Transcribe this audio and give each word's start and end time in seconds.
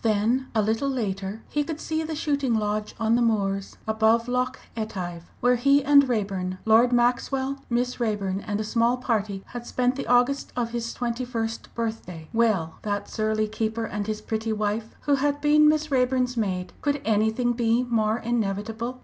Then 0.03 0.47
a 0.55 0.63
little 0.63 0.89
later 0.89 1.43
he 1.47 1.63
could 1.63 1.79
see 1.79 2.01
the 2.01 2.15
shooting 2.15 2.55
lodge 2.55 2.95
on 2.99 3.13
the 3.13 3.21
moors 3.21 3.77
above 3.87 4.27
Loch 4.27 4.57
Etive, 4.75 5.29
where 5.41 5.57
he 5.57 5.83
and 5.83 6.09
Raeburn, 6.09 6.57
Lord 6.65 6.91
Maxwell, 6.91 7.59
Miss 7.69 7.99
Raeburn, 7.99 8.39
and 8.47 8.59
a 8.59 8.63
small 8.63 8.97
party 8.97 9.43
had 9.49 9.67
spent 9.67 9.95
the 9.95 10.07
August 10.07 10.51
of 10.55 10.71
his 10.71 10.95
twenty 10.95 11.23
first 11.23 11.71
birthday. 11.75 12.27
Well 12.33 12.79
that 12.81 13.09
surly 13.09 13.47
keeper, 13.47 13.85
and 13.85 14.07
his 14.07 14.21
pretty 14.21 14.51
wife 14.51 14.95
who 15.01 15.13
had 15.17 15.39
been 15.39 15.69
Miss 15.69 15.91
Raeburn's 15.91 16.35
maid 16.35 16.73
could 16.81 16.99
anything 17.05 17.53
be 17.53 17.83
more 17.83 18.17
inevitable? 18.17 18.99